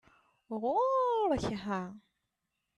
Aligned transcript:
Ɣuṛ-k 0.61 1.45
ha! 1.63 1.81